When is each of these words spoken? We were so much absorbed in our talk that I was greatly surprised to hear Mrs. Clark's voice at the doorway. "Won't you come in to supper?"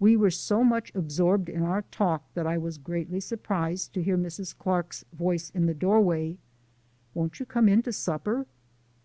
We 0.00 0.16
were 0.16 0.32
so 0.32 0.64
much 0.64 0.90
absorbed 0.92 1.48
in 1.48 1.62
our 1.62 1.82
talk 1.92 2.24
that 2.34 2.48
I 2.48 2.58
was 2.58 2.78
greatly 2.78 3.20
surprised 3.20 3.92
to 3.94 4.02
hear 4.02 4.18
Mrs. 4.18 4.58
Clark's 4.58 5.04
voice 5.12 5.52
at 5.54 5.66
the 5.68 5.72
doorway. 5.72 6.36
"Won't 7.14 7.38
you 7.38 7.46
come 7.46 7.68
in 7.68 7.80
to 7.84 7.92
supper?" 7.92 8.46